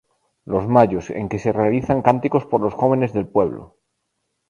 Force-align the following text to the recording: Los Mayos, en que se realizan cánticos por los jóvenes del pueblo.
Los 0.45 0.67
Mayos, 0.67 1.11
en 1.11 1.29
que 1.29 1.37
se 1.37 1.51
realizan 1.53 2.01
cánticos 2.01 2.47
por 2.47 2.59
los 2.59 2.73
jóvenes 2.73 3.13
del 3.13 3.27
pueblo. 3.27 3.77